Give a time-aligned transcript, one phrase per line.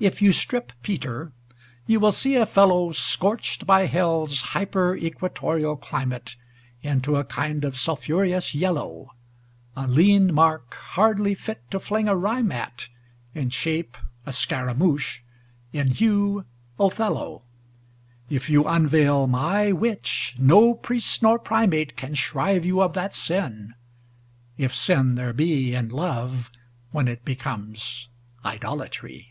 [0.00, 1.32] VI If you strip Peter,
[1.86, 6.36] you will see a fellow Scorched by Hell's hyperequatorial cli mate
[6.82, 9.12] Into a kind of a sulphureous yellow:
[9.74, 12.88] A lean mark, hardly fit to fling a rhyme at;
[13.32, 13.96] In shape
[14.26, 15.22] a Scaramouch,
[15.72, 16.44] in hue
[16.78, 17.40] Othello.
[18.28, 23.72] If you unveil my Witch, no priest nor primate Can shrive you of that sin,
[24.58, 26.50] ŌĆö if sin there be In love,
[26.90, 28.08] when it becomes
[28.44, 29.30] idolatry.